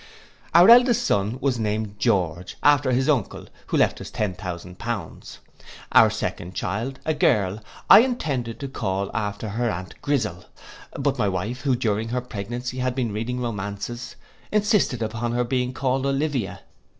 Our 0.55 0.71
eldest 0.71 1.05
son 1.05 1.37
was 1.41 1.59
named 1.59 1.99
George, 1.99 2.57
after 2.63 2.91
his 2.91 3.07
uncle, 3.07 3.45
who 3.67 3.77
left 3.77 4.01
us 4.01 4.09
ten 4.09 4.33
thousand 4.33 4.79
pounds. 4.79 5.37
Our 5.91 6.09
second 6.09 6.55
child, 6.55 6.97
a 7.05 7.13
girl, 7.13 7.61
I 7.87 7.99
intended 7.99 8.59
to 8.61 8.67
call 8.67 9.11
after 9.15 9.49
her 9.49 9.69
aunt 9.69 9.93
Grissel; 10.01 10.45
but 10.97 11.19
my 11.19 11.27
wife, 11.29 11.61
who 11.61 11.75
during 11.75 12.09
her 12.09 12.21
pregnancy 12.21 12.79
had 12.79 12.95
been 12.95 13.11
reading 13.13 13.39
romances, 13.41 14.15
insisted 14.51 15.03
upon 15.03 15.33
her 15.33 15.43
being 15.43 15.71
called 15.71 16.07
Olivia. 16.07 16.61